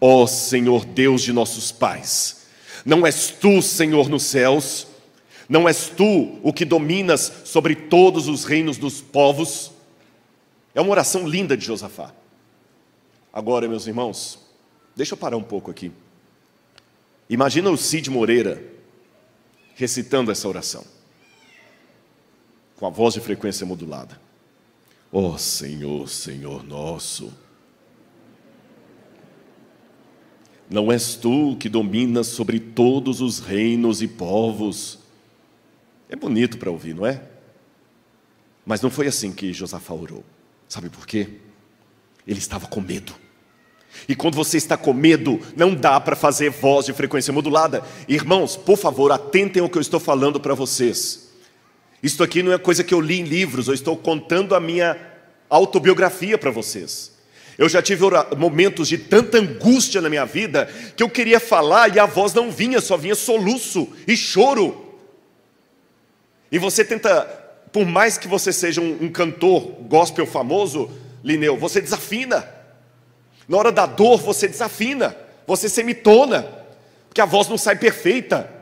[0.02, 2.46] Ó oh, Senhor Deus de nossos pais,
[2.86, 4.86] não és tu, Senhor, nos céus,
[5.54, 9.72] não és tu o que dominas sobre todos os reinos dos povos?
[10.74, 12.12] É uma oração linda de Josafá.
[13.32, 14.40] Agora, meus irmãos,
[14.96, 15.92] deixa eu parar um pouco aqui.
[17.30, 18.64] Imagina o Cid Moreira
[19.76, 20.84] recitando essa oração,
[22.76, 24.20] com a voz de frequência modulada.
[25.12, 27.32] Ó oh, Senhor, Senhor nosso,
[30.68, 35.03] não és tu que dominas sobre todos os reinos e povos,
[36.14, 37.20] é bonito para ouvir, não é?
[38.64, 40.24] Mas não foi assim que Josafá orou.
[40.70, 41.28] Sabe por quê?
[42.28, 43.16] Ele estava com medo.
[44.08, 47.84] E quando você está com medo, não dá para fazer voz de frequência modulada.
[48.08, 51.32] Irmãos, por favor, atentem ao que eu estou falando para vocês.
[52.02, 54.96] Isto aqui não é coisa que eu li em livros, eu estou contando a minha
[55.50, 57.12] autobiografia para vocês.
[57.58, 58.06] Eu já tive
[58.38, 62.52] momentos de tanta angústia na minha vida que eu queria falar e a voz não
[62.52, 64.83] vinha, só vinha soluço e choro.
[66.54, 67.24] E você tenta,
[67.72, 70.88] por mais que você seja um, um cantor gospel famoso,
[71.24, 72.48] Lineu, você desafina.
[73.48, 76.48] Na hora da dor, você desafina, você semitona,
[77.10, 78.54] porque a voz não sai perfeita.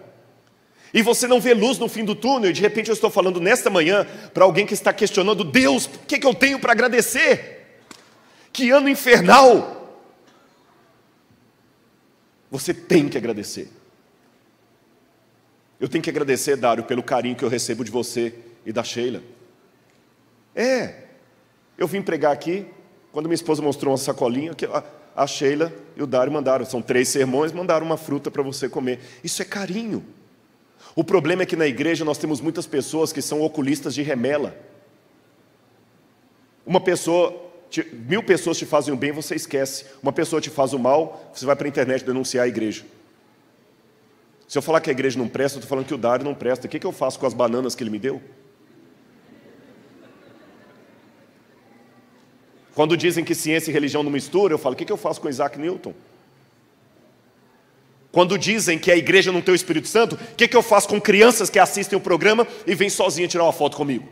[0.93, 3.41] E você não vê luz no fim do túnel, e de repente eu estou falando
[3.41, 7.81] nesta manhã para alguém que está questionando: Deus, o que, que eu tenho para agradecer?
[8.53, 9.99] Que ano infernal!
[12.49, 13.80] Você tem que agradecer.
[15.81, 19.23] Eu tenho que agradecer, Dário, pelo carinho que eu recebo de você e da Sheila.
[20.55, 21.05] É,
[21.75, 22.67] eu vim pregar aqui,
[23.11, 24.67] quando minha esposa mostrou uma sacolinha, que
[25.15, 28.99] a Sheila e o Dário mandaram, são três sermões, mandaram uma fruta para você comer.
[29.23, 30.05] Isso é carinho.
[30.95, 34.55] O problema é que na igreja nós temos muitas pessoas que são oculistas de remela.
[36.63, 37.35] Uma pessoa,
[37.91, 39.87] mil pessoas te fazem o bem, você esquece.
[40.03, 42.85] Uma pessoa te faz o mal, você vai para a internet denunciar a igreja.
[44.51, 46.35] Se eu falar que a igreja não presta, eu estou falando que o Dário não
[46.35, 46.67] presta.
[46.67, 48.21] O que, que eu faço com as bananas que ele me deu?
[52.75, 55.21] Quando dizem que ciência e religião não misturam, eu falo: o que, que eu faço
[55.21, 55.93] com Isaac Newton?
[58.11, 60.89] Quando dizem que a igreja não tem o Espírito Santo, o que, que eu faço
[60.89, 64.09] com crianças que assistem o programa e vêm sozinha tirar uma foto comigo?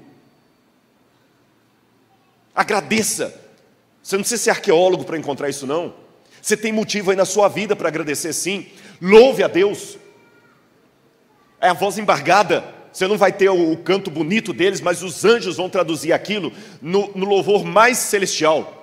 [2.56, 3.38] Agradeça.
[4.02, 5.93] Você não precisa ser arqueólogo para encontrar isso, não.
[6.41, 8.67] Você tem motivo aí na sua vida para agradecer, sim.
[9.02, 9.98] Louve a Deus.
[11.62, 12.63] É a voz embargada.
[12.91, 17.12] Você não vai ter o, canto bonito deles, mas os anjos vão traduzir aquilo no,
[17.15, 18.76] no louvor mais celestial.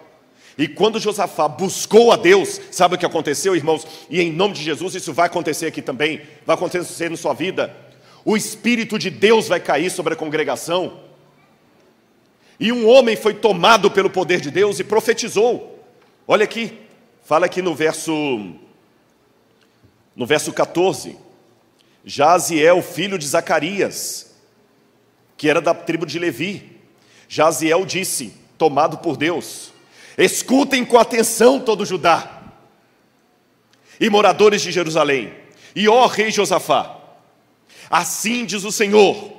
[0.57, 3.87] E quando Josafá buscou a Deus, sabe o que aconteceu, irmãos?
[4.09, 7.77] E em nome de Jesus, isso vai acontecer aqui também, vai acontecer na sua vida.
[8.25, 11.01] O Espírito de Deus vai cair sobre a congregação.
[12.59, 15.85] E um homem foi tomado pelo poder de Deus e profetizou.
[16.27, 16.79] Olha aqui,
[17.23, 18.13] fala aqui no verso
[20.15, 21.26] no verso 14.
[22.09, 24.37] Jaziel, filho de Zacarias,
[25.37, 26.81] que era da tribo de Levi.
[27.29, 29.73] Jaziel disse, tomado por Deus:
[30.17, 32.45] Escutem com atenção todo Judá
[33.99, 35.35] e moradores de Jerusalém,
[35.75, 36.97] e ó rei Josafá,
[37.91, 39.33] assim diz o Senhor: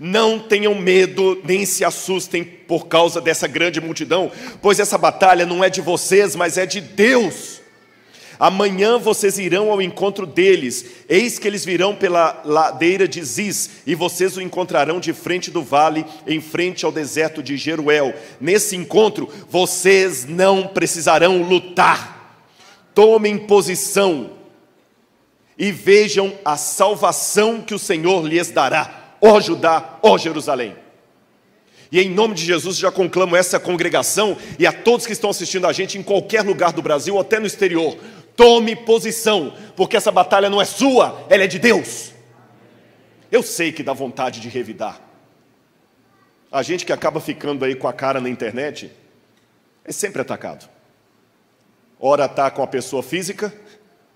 [0.00, 5.62] não tenham medo, nem se assustem por causa dessa grande multidão, pois essa batalha não
[5.62, 7.60] é de vocês, mas é de Deus.
[8.38, 13.94] Amanhã vocês irão ao encontro deles, eis que eles virão pela ladeira de Ziz, e
[13.94, 18.14] vocês o encontrarão de frente do vale, em frente ao deserto de Jeruel.
[18.40, 22.14] Nesse encontro, vocês não precisarão lutar.
[22.94, 24.30] Tomem posição
[25.58, 30.74] e vejam a salvação que o Senhor lhes dará, ó Judá, ó Jerusalém.
[31.90, 35.66] E em nome de Jesus já conclamo essa congregação e a todos que estão assistindo
[35.66, 37.96] a gente em qualquer lugar do Brasil até no exterior.
[38.36, 42.12] Tome posição, porque essa batalha não é sua, ela é de Deus.
[43.32, 45.00] Eu sei que dá vontade de revidar.
[46.52, 48.92] A gente que acaba ficando aí com a cara na internet
[49.84, 50.68] é sempre atacado.
[51.98, 53.52] Ora ataca a pessoa física,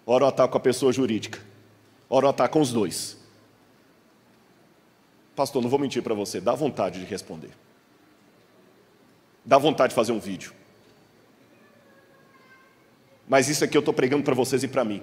[0.06, 1.40] ora ataca a pessoa jurídica,
[2.08, 3.16] ora ataca os dois.
[5.34, 7.50] Pastor, não vou mentir para você, dá vontade de responder.
[9.44, 10.52] Dá vontade de fazer um vídeo.
[13.30, 15.00] Mas isso aqui eu estou pregando para vocês e para mim.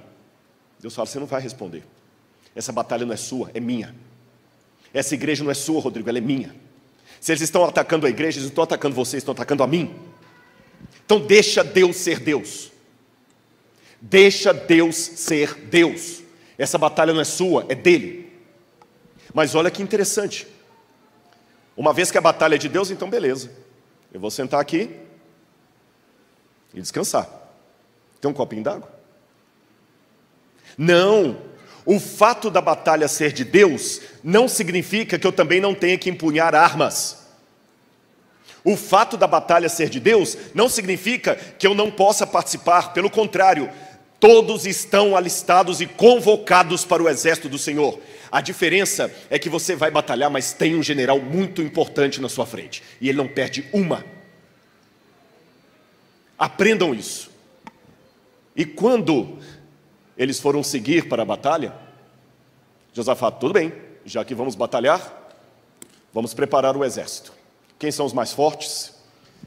[0.82, 1.82] Deus fala: você não vai responder.
[2.54, 3.96] Essa batalha não é sua, é minha.
[4.94, 6.54] Essa igreja não é sua, Rodrigo, ela é minha.
[7.22, 9.96] Se eles estão atacando a igreja, eles não estão atacando vocês, estão atacando a mim.
[11.06, 12.70] Então deixa Deus ser Deus.
[14.02, 16.22] Deixa Deus ser Deus.
[16.58, 18.30] Essa batalha não é sua, é dele.
[19.34, 20.46] Mas olha que interessante.
[21.78, 23.52] Uma vez que a batalha é de Deus, então beleza.
[24.14, 24.90] Eu vou sentar aqui
[26.74, 27.47] e descansar.
[28.20, 28.92] Tem um copinho d'água?
[30.78, 31.38] Não.
[31.86, 36.10] O fato da batalha ser de Deus não significa que eu também não tenha que
[36.10, 37.26] empunhar armas.
[38.64, 43.10] O fato da batalha ser de Deus não significa que eu não possa participar, pelo
[43.10, 43.70] contrário,
[44.20, 47.98] todos estão alistados e convocados para o exército do Senhor.
[48.30, 52.46] A diferença é que você vai batalhar, mas tem um general muito importante na sua
[52.46, 54.04] frente, e ele não perde uma.
[56.38, 57.32] Aprendam isso.
[58.58, 59.38] E quando
[60.18, 61.76] eles foram seguir para a batalha,
[62.92, 63.72] Josafá, tudo bem,
[64.04, 65.30] já que vamos batalhar,
[66.12, 67.32] vamos preparar o exército.
[67.78, 68.96] Quem são os mais fortes?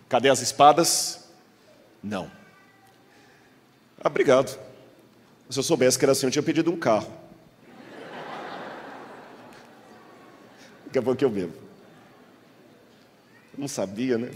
[0.09, 1.29] Cadê as espadas?
[2.01, 2.31] Não.
[4.01, 4.57] Ah, obrigado.
[5.51, 7.12] Se eu soubesse que era assim, eu tinha pedido um carro.
[10.87, 11.55] Daqui a pouco eu bebo.
[13.59, 14.31] Não sabia, né?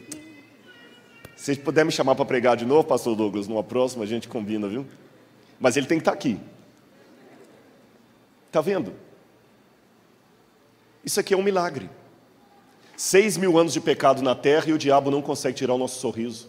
[1.37, 4.69] Se puder me chamar para pregar de novo, pastor Douglas, numa próxima, a gente combina,
[4.69, 4.87] viu?
[5.59, 6.41] Mas ele tem que estar tá aqui.
[8.47, 8.93] Está vendo?
[11.05, 11.91] Isso aqui é um milagre.
[12.97, 16.01] Seis mil anos de pecado na terra e o diabo não consegue tirar o nosso
[16.01, 16.49] sorriso.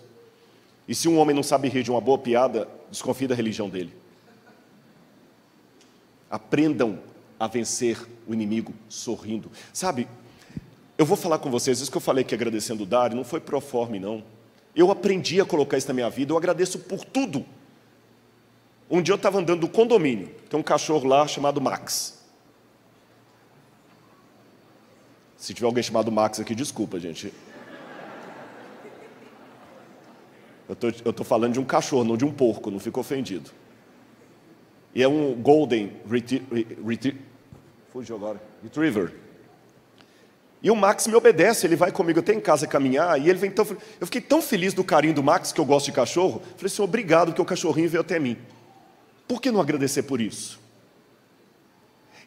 [0.87, 3.91] E se um homem não sabe rir de uma boa piada, desconfie da religião dele.
[6.29, 6.99] Aprendam
[7.39, 9.51] a vencer o inimigo sorrindo.
[9.73, 10.07] Sabe,
[10.97, 13.39] eu vou falar com vocês, isso que eu falei que agradecendo o Dário, não foi
[13.39, 14.23] pro forma, não.
[14.75, 17.45] Eu aprendi a colocar isso na minha vida, eu agradeço por tudo.
[18.89, 22.23] Um dia eu estava andando no condomínio, tem um cachorro lá chamado Max.
[25.37, 27.31] Se tiver alguém chamado Max aqui, desculpa, gente.
[30.67, 33.51] Eu estou falando de um cachorro, não de um porco, não fico ofendido.
[34.93, 35.93] E é um Golden
[37.91, 38.41] Fugiu agora.
[38.63, 39.13] Retriever.
[40.65, 43.51] E o Max me obedece, ele vai comigo até em casa caminhar, e ele vem
[43.51, 43.63] tão.
[43.99, 46.41] Eu fiquei tão feliz do carinho do Max, que eu gosto de cachorro.
[46.57, 48.35] Falei assim: obrigado, que o cachorrinho veio até mim.
[49.27, 50.59] Por que não agradecer por isso?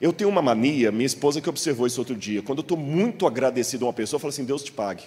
[0.01, 2.41] Eu tenho uma mania, minha esposa que observou isso outro dia.
[2.41, 5.03] Quando eu estou muito agradecido a uma pessoa, eu falo assim: Deus te pague.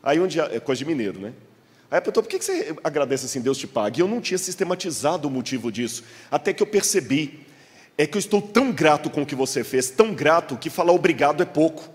[0.00, 1.32] Aí um dia, é coisa de mineiro, né?
[1.90, 4.00] Aí perguntou, por que você agradece assim, Deus te pague?
[4.00, 7.43] E eu não tinha sistematizado o motivo disso, até que eu percebi,
[7.96, 10.92] é que eu estou tão grato com o que você fez, tão grato, que falar
[10.92, 11.88] obrigado é pouco.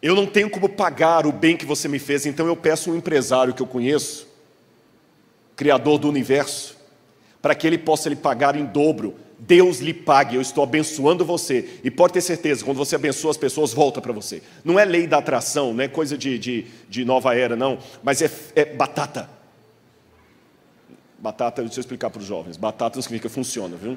[0.00, 2.96] Eu não tenho como pagar o bem que você me fez, então eu peço um
[2.96, 4.26] empresário que eu conheço,
[5.56, 6.76] criador do universo,
[7.42, 9.16] para que ele possa lhe pagar em dobro.
[9.38, 11.80] Deus lhe pague, eu estou abençoando você.
[11.82, 14.42] E pode ter certeza, quando você abençoa as pessoas, volta para você.
[14.62, 17.78] Não é lei da atração, não é coisa de, de, de nova era, não.
[18.02, 19.28] Mas é, é batata.
[21.18, 22.56] Batata, deixa eu explicar para os jovens.
[22.56, 23.96] Batata não significa funciona, viu?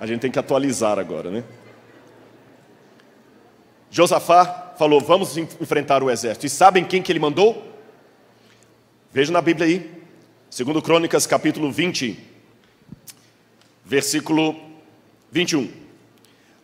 [0.00, 1.44] A gente tem que atualizar agora, né?
[3.90, 6.46] Josafá falou: Vamos enfrentar o exército.
[6.46, 7.66] E sabem quem que ele mandou?
[9.12, 10.02] Veja na Bíblia aí,
[10.50, 12.18] segundo Crônicas, capítulo 20,
[13.84, 14.54] versículo
[15.32, 15.70] 21.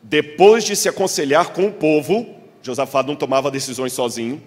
[0.03, 4.43] Depois de se aconselhar com o povo, Josafá não tomava decisões sozinho.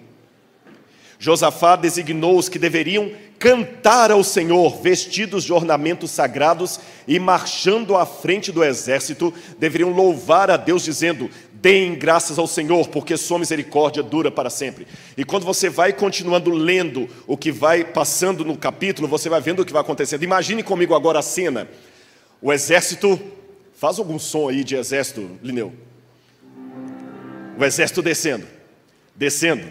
[1.18, 8.04] Josafá designou os que deveriam cantar ao Senhor, vestidos de ornamentos sagrados e marchando à
[8.04, 14.02] frente do exército, deveriam louvar a Deus, dizendo: Deem graças ao Senhor, porque sua misericórdia
[14.02, 14.86] dura para sempre.
[15.16, 19.60] E quando você vai continuando lendo o que vai passando no capítulo, você vai vendo
[19.60, 20.22] o que vai acontecendo.
[20.22, 21.68] Imagine comigo agora a cena:
[22.42, 23.20] o exército,
[23.74, 25.72] faz algum som aí de exército, Lineu.
[27.58, 28.46] O exército descendo,
[29.16, 29.66] descendo,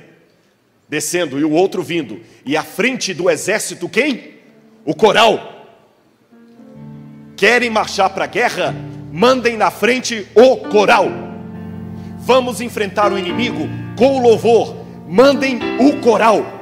[0.89, 2.19] descendo e o outro vindo.
[2.45, 4.35] E à frente do exército, quem?
[4.85, 5.55] O coral.
[7.35, 8.75] Querem marchar para a guerra?
[9.11, 11.07] Mandem na frente o coral.
[12.19, 14.75] Vamos enfrentar o inimigo com louvor.
[15.07, 16.57] Mandem o coral.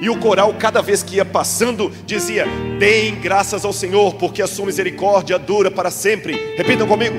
[0.00, 2.46] E o coral, cada vez que ia passando, dizia:
[2.78, 6.54] Deem graças ao Senhor, porque a sua misericórdia dura para sempre.
[6.56, 7.16] Repitam comigo: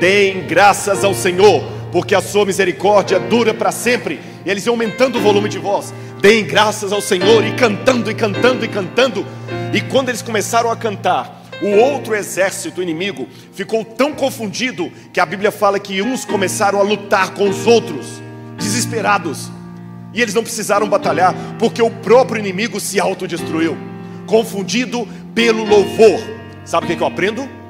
[0.00, 4.20] Deem graças ao Senhor, porque a sua misericórdia dura para sempre.
[4.44, 5.92] E eles iam aumentando o volume de voz.
[6.20, 9.26] Deem graças ao Senhor e cantando e cantando e cantando.
[9.72, 15.26] E quando eles começaram a cantar, o outro exército inimigo ficou tão confundido que a
[15.26, 18.20] Bíblia fala que uns começaram a lutar com os outros,
[18.58, 19.50] desesperados.
[20.12, 23.76] E eles não precisaram batalhar, porque o próprio inimigo se autodestruiu,
[24.26, 26.20] confundido pelo louvor.
[26.64, 27.61] Sabe o que eu aprendo?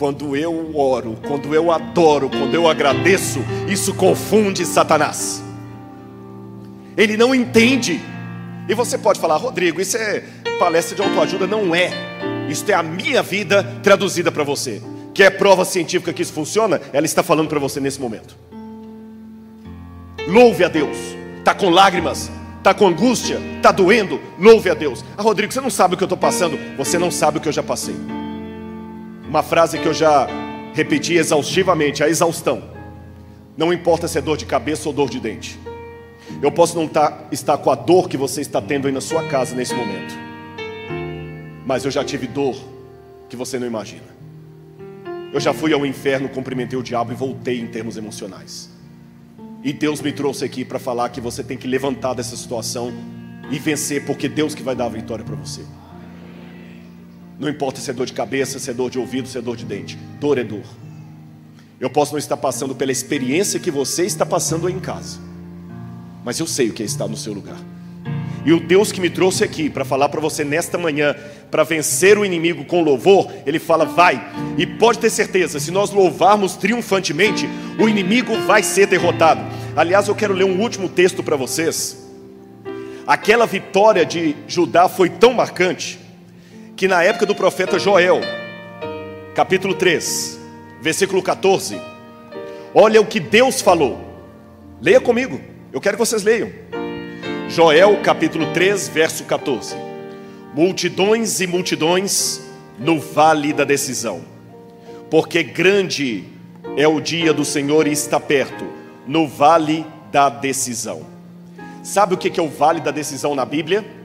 [0.00, 5.42] Quando eu oro, quando eu adoro, quando eu agradeço, isso confunde Satanás.
[6.96, 8.00] Ele não entende.
[8.66, 10.24] E você pode falar, Rodrigo, isso é
[10.58, 11.46] palestra de autoajuda?
[11.46, 11.90] Não é.
[12.48, 14.80] Isso é a minha vida traduzida para você.
[15.12, 16.80] Quer prova científica que isso funciona?
[16.94, 18.34] Ela está falando para você nesse momento.
[20.26, 20.96] Louve a Deus.
[21.40, 25.04] Está com lágrimas, está com angústia, está doendo, louve a Deus.
[25.14, 26.58] Ah, Rodrigo, você não sabe o que eu estou passando.
[26.78, 27.96] Você não sabe o que eu já passei.
[29.30, 30.26] Uma frase que eu já
[30.74, 32.64] repeti exaustivamente, a exaustão.
[33.56, 35.56] Não importa se é dor de cabeça ou dor de dente.
[36.42, 39.28] Eu posso não tá, estar com a dor que você está tendo aí na sua
[39.28, 40.12] casa nesse momento.
[41.64, 42.56] Mas eu já tive dor
[43.28, 44.02] que você não imagina.
[45.32, 48.68] Eu já fui ao inferno, cumprimentei o diabo e voltei em termos emocionais.
[49.62, 52.92] E Deus me trouxe aqui para falar que você tem que levantar dessa situação
[53.48, 55.62] e vencer, porque Deus que vai dar a vitória para você.
[57.40, 59.56] Não importa se é dor de cabeça, se é dor de ouvido, se é dor
[59.56, 59.98] de dente.
[60.20, 60.60] Dor é dor.
[61.80, 65.18] Eu posso não estar passando pela experiência que você está passando em casa.
[66.22, 67.56] mas eu sei o que é estar no seu lugar.
[68.44, 71.14] E o Deus que me trouxe aqui para falar para você nesta manhã,
[71.50, 74.22] para vencer o inimigo com louvor, ele fala: vai.
[74.58, 79.40] E pode ter certeza, se nós louvarmos triunfantemente, o inimigo vai ser derrotado.
[79.74, 82.06] Aliás, eu quero ler um último texto para vocês.
[83.06, 85.99] Aquela vitória de Judá foi tão marcante
[86.80, 88.22] que na época do profeta Joel,
[89.34, 90.40] capítulo 3,
[90.80, 91.78] versículo 14,
[92.74, 94.00] olha o que Deus falou.
[94.80, 95.38] Leia comigo,
[95.74, 96.50] eu quero que vocês leiam.
[97.50, 99.76] Joel capítulo 3, verso 14.
[100.54, 102.40] Multidões e multidões
[102.78, 104.22] no vale da decisão,
[105.10, 106.24] porque grande
[106.78, 108.66] é o dia do Senhor e está perto,
[109.06, 111.02] no vale da decisão.
[111.82, 113.99] Sabe o que é o vale da decisão na Bíblia?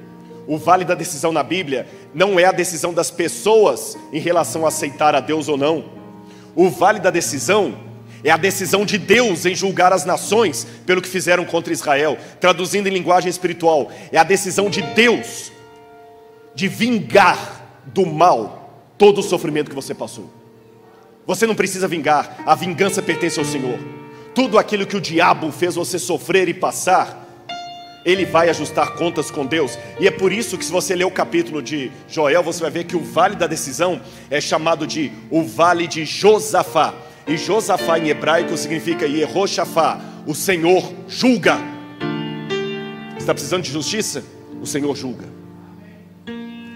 [0.47, 4.67] O vale da decisão na Bíblia não é a decisão das pessoas em relação a
[4.67, 5.85] aceitar a Deus ou não.
[6.55, 7.77] O vale da decisão
[8.23, 12.17] é a decisão de Deus em julgar as nações pelo que fizeram contra Israel.
[12.39, 15.51] Traduzindo em linguagem espiritual, é a decisão de Deus
[16.55, 20.29] de vingar do mal todo o sofrimento que você passou.
[21.27, 23.79] Você não precisa vingar, a vingança pertence ao Senhor.
[24.33, 27.24] Tudo aquilo que o diabo fez você sofrer e passar,
[28.05, 29.77] ele vai ajustar contas com Deus.
[29.99, 32.83] E é por isso que, se você ler o capítulo de Joel, você vai ver
[32.83, 33.99] que o vale da decisão
[34.29, 36.93] é chamado de o vale de Josafá.
[37.27, 41.57] E Josafá em hebraico significa Yehoshafá, o Senhor julga.
[43.17, 44.23] Está precisando de justiça?
[44.61, 45.25] O Senhor julga.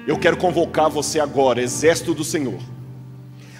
[0.07, 2.59] Eu quero convocar você agora, exército do Senhor,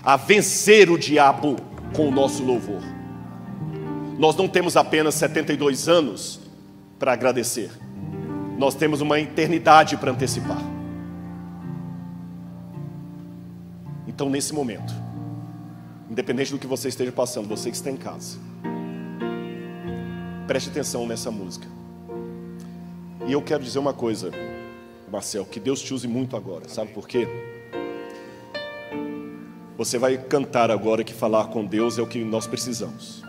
[0.03, 1.57] a vencer o diabo
[1.93, 2.82] com o nosso louvor.
[4.17, 6.38] Nós não temos apenas 72 anos
[7.00, 7.72] para agradecer,
[8.58, 10.62] nós temos uma eternidade para antecipar.
[14.06, 14.93] Então, nesse momento,
[16.10, 18.39] Independente do que você esteja passando, você que está em casa.
[20.47, 21.68] Preste atenção nessa música.
[23.28, 24.32] E eu quero dizer uma coisa,
[25.12, 26.68] Marcel, que Deus te use muito agora.
[26.68, 27.28] Sabe por quê?
[29.78, 33.24] Você vai cantar agora que falar com Deus é o que nós precisamos.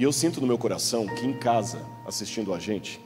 [0.00, 2.98] E eu sinto no meu coração que em casa, assistindo a gente,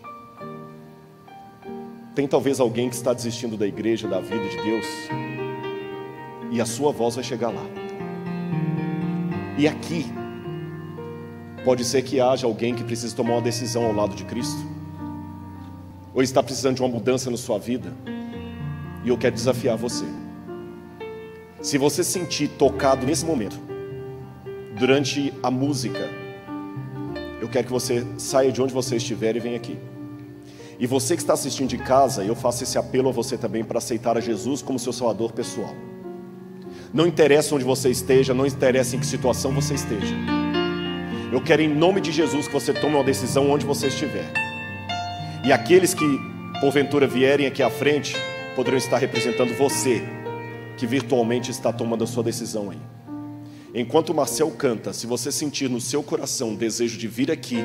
[2.14, 4.86] tem talvez alguém que está desistindo da igreja, da vida de Deus,
[6.52, 7.64] e a sua voz vai chegar lá.
[9.58, 10.06] E aqui,
[11.64, 14.64] pode ser que haja alguém que precise tomar uma decisão ao lado de Cristo,
[16.14, 17.92] ou está precisando de uma mudança na sua vida,
[19.02, 20.04] e eu quero desafiar você.
[21.60, 23.58] Se você sentir tocado nesse momento,
[24.78, 26.22] durante a música,
[27.44, 29.76] eu quero que você saia de onde você estiver e venha aqui.
[30.78, 33.76] E você que está assistindo de casa, eu faço esse apelo a você também para
[33.76, 35.74] aceitar a Jesus como seu salvador pessoal.
[36.92, 40.14] Não interessa onde você esteja, não interessa em que situação você esteja.
[41.30, 44.32] Eu quero, em nome de Jesus, que você tome uma decisão onde você estiver.
[45.44, 46.18] E aqueles que,
[46.62, 48.16] porventura, vierem aqui à frente,
[48.56, 50.02] poderão estar representando você,
[50.78, 52.93] que virtualmente está tomando a sua decisão aí.
[53.74, 57.58] Enquanto Marcel canta, se você sentir no seu coração o desejo de vir aqui,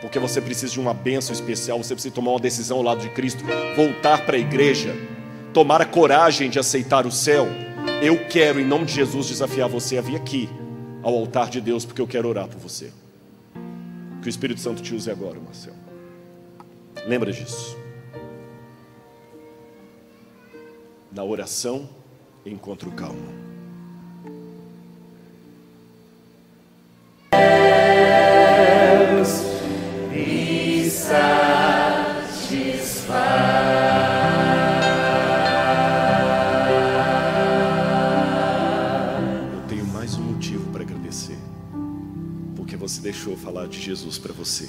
[0.00, 3.10] porque você precisa de uma bênção especial, você precisa tomar uma decisão ao lado de
[3.10, 3.44] Cristo,
[3.76, 4.96] voltar para a igreja,
[5.52, 7.46] tomar a coragem de aceitar o céu,
[8.02, 10.48] eu quero, em nome de Jesus, desafiar você a vir aqui
[11.02, 12.90] ao altar de Deus, porque eu quero orar por você.
[14.22, 15.76] Que o Espírito Santo te use agora, Marcelo.
[17.06, 17.76] Lembra disso.
[21.12, 21.86] Na oração,
[22.46, 23.47] encontro calma.
[43.08, 44.68] Deixou falar de Jesus para você.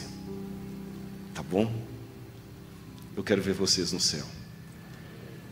[1.34, 1.70] Tá bom?
[3.16, 4.26] Eu quero ver vocês no céu.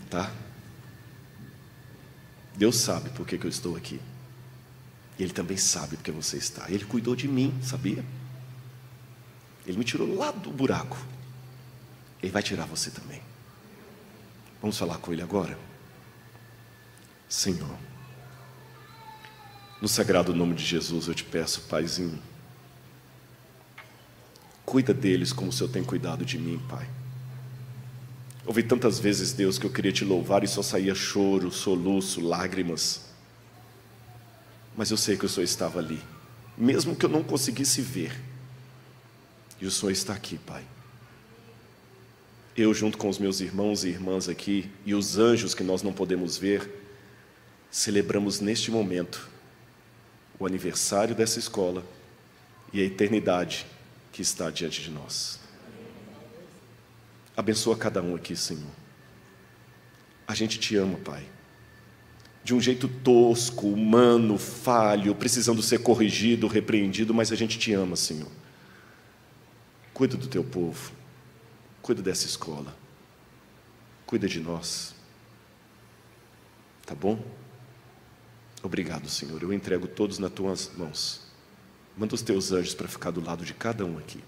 [0.10, 0.32] Tá?
[2.56, 4.00] Deus sabe por que, que eu estou aqui.
[5.18, 6.70] E Ele também sabe porque você está.
[6.70, 8.04] Ele cuidou de mim, sabia?
[9.66, 10.98] Ele me tirou lá do buraco.
[12.22, 13.22] Ele vai tirar você também.
[14.62, 15.58] Vamos falar com Ele agora?
[17.30, 17.78] Senhor,
[19.82, 22.18] no sagrado nome de Jesus eu te peço, Paizinho
[24.68, 26.86] Cuida deles como o Senhor tem cuidado de mim, Pai.
[28.46, 33.07] Ouvi tantas vezes, Deus, que eu queria te louvar e só saía choro, soluço, lágrimas.
[34.78, 36.00] Mas eu sei que o Senhor estava ali,
[36.56, 38.16] mesmo que eu não conseguisse ver.
[39.60, 40.64] E o Senhor está aqui, Pai.
[42.56, 45.92] Eu, junto com os meus irmãos e irmãs aqui, e os anjos que nós não
[45.92, 46.70] podemos ver,
[47.72, 49.28] celebramos neste momento
[50.40, 51.84] o aniversário dessa escola
[52.72, 53.66] e a eternidade
[54.12, 55.40] que está diante de nós.
[57.36, 58.72] Abençoa cada um aqui, Senhor.
[60.28, 61.37] A gente te ama, Pai.
[62.48, 67.98] De um jeito tosco, humano, falho, precisando ser corrigido, repreendido, mas a gente te ama,
[67.98, 68.32] Senhor.
[69.94, 70.94] Cuida do teu povo.
[71.82, 72.74] Cuida dessa escola.
[74.06, 74.96] Cuida de nós.
[76.86, 77.22] Tá bom?
[78.64, 79.44] Obrigado, Senhor.
[79.44, 81.28] Eu entrego todos nas tuas mãos.
[81.98, 84.24] Manda os teus anjos para ficar do lado de cada um aqui.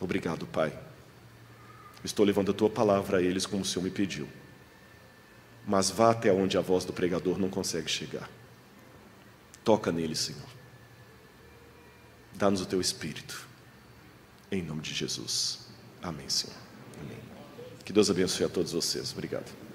[0.00, 0.72] Obrigado, Pai.
[2.02, 4.26] Estou levando a tua palavra a eles como o Senhor me pediu.
[5.66, 8.30] Mas vá até onde a voz do pregador não consegue chegar.
[9.64, 10.48] Toca nele, Senhor.
[12.34, 13.46] Dá-nos o teu espírito.
[14.50, 15.66] Em nome de Jesus.
[16.00, 16.56] Amém, Senhor.
[17.00, 17.18] Amém.
[17.84, 19.12] Que Deus abençoe a todos vocês.
[19.12, 19.65] Obrigado.